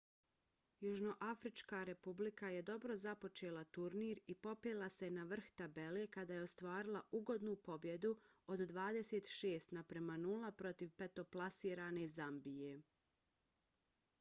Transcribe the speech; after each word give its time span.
južnoafrička 0.83 1.81
republika 1.89 2.47
je 2.53 2.61
dobro 2.69 2.95
započela 3.01 3.63
turnir 3.77 4.21
i 4.27 4.35
popela 4.47 4.87
se 4.93 5.09
na 5.19 5.25
vrh 5.33 5.51
tabele 5.61 6.07
kada 6.17 6.39
je 6.39 6.45
ostvarila 6.47 7.03
ugodnu 7.19 7.55
pobjedu 7.69 8.15
od 8.55 8.65
26:00 8.73 10.51
protiv 10.63 10.95
petoplasirane 11.03 12.07
zambije 12.17 12.81